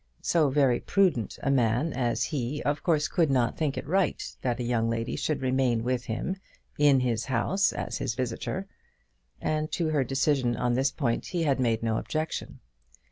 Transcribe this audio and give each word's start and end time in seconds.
So 0.23 0.49
very 0.49 0.79
prudent 0.79 1.37
a 1.43 1.51
man 1.51 1.93
as 1.93 2.23
he 2.23 2.63
of 2.63 2.81
course 2.81 3.07
could 3.07 3.29
not 3.29 3.55
think 3.55 3.77
it 3.77 3.85
right 3.85 4.19
that 4.41 4.59
a 4.59 4.63
young 4.63 4.89
lady 4.89 5.15
should 5.15 5.43
remain 5.43 5.83
with 5.83 6.05
him, 6.05 6.37
in 6.79 7.01
his 7.01 7.25
house, 7.25 7.71
as 7.71 7.99
his 7.99 8.15
visitor; 8.15 8.65
and 9.39 9.71
to 9.73 9.89
her 9.89 10.03
decision 10.03 10.57
on 10.57 10.73
this 10.73 10.89
point 10.89 11.27
he 11.27 11.43
had 11.43 11.59
made 11.59 11.83
no 11.83 11.97
objection. 11.99 12.61